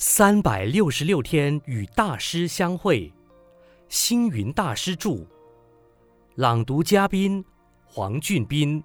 [0.00, 3.12] 三百六十六天与大师相会，
[3.88, 5.26] 星云大师著，
[6.36, 7.44] 朗读嘉宾
[7.84, 8.80] 黄俊斌。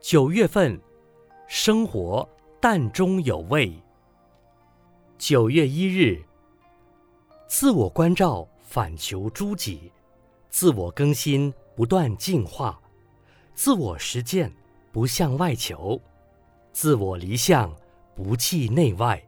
[0.00, 0.80] 九月份，
[1.48, 2.28] 生活
[2.60, 3.76] 淡中有味。
[5.18, 6.22] 九月一日，
[7.48, 9.90] 自我关照反求诸己，
[10.48, 12.80] 自我更新不断进化，
[13.52, 14.48] 自我实践
[14.92, 16.00] 不向外求，
[16.72, 17.74] 自我离相
[18.14, 19.20] 不计内外。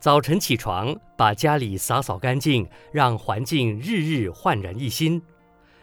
[0.00, 5.20] 早晨起床，把家里扫扫干净，让环境日日焕然一新；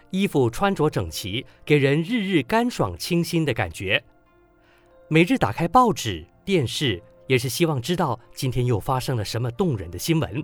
[0.10, 4.04] 衣服穿着整齐，给人日日干爽清新的感觉。
[5.08, 10.44] 每日打开报纸、电视，也是希望知道今天又发生了什么动人的新闻。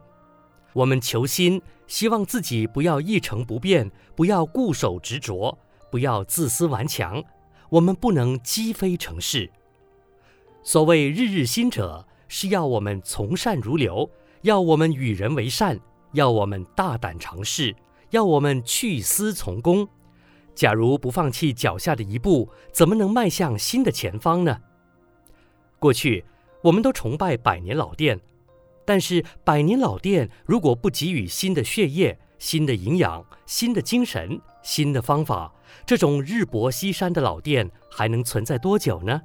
[0.73, 5.57] 我们求新，希望自己不要一成不变，不要固守执着，
[5.89, 7.23] 不要自私顽强。
[7.69, 9.49] 我们不能积非成是。
[10.61, 12.05] 所谓日日新者。
[12.27, 14.09] 是要我们从善如流，
[14.41, 15.79] 要我们与人为善，
[16.13, 17.75] 要我们大胆尝试，
[18.09, 19.87] 要我们去私从公。
[20.55, 24.57] 假如不放弃脚下的一步，怎么能迈向新的前方呢？
[25.79, 26.23] 过去
[26.61, 28.19] 我们都崇拜百年老店，
[28.85, 35.51] 但是百年老店如果不给予新的血液、新的营养、新的精神、新的方法，
[35.85, 39.21] 这种日薄西山的老店还能存在多久呢？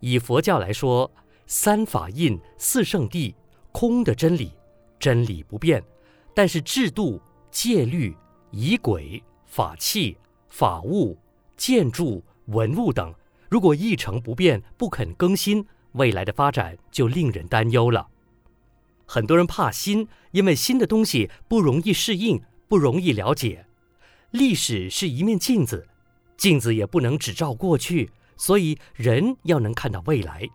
[0.00, 1.10] 以佛教来说，
[1.46, 3.34] 三法印、四圣谛，
[3.72, 4.52] 空的真理，
[4.98, 5.82] 真理不变，
[6.34, 8.16] 但是制度、戒律、
[8.50, 10.16] 仪轨、法器、
[10.48, 11.18] 法物、
[11.56, 13.14] 建筑、文物等，
[13.50, 18.08] 如果一成不变，不肯更新，未来的发展就令人担忧了。
[19.06, 23.66] 很多人怕新，因为新的东西不容易适应，不容易了解。
[24.30, 25.86] 历史是一面镜子，
[26.36, 30.48] 镜子也不能只照过去，所以人要能看到未来。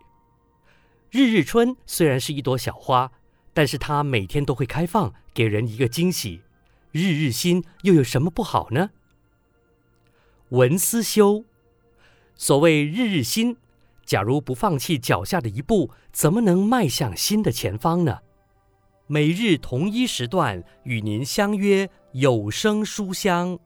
[1.12, 3.12] 日日春虽然是一朵小花，
[3.52, 6.42] 但是它每天都会开放，给人一个惊喜。
[6.92, 8.92] 日日新又有什么不好呢？
[10.50, 11.45] 文思修，
[12.36, 13.58] 所谓日日新，
[14.06, 18.20] 假如不放弃脚下的一步，怎么能迈向新的前方呢？
[19.08, 23.58] 每日同一时段与您相约有声书香。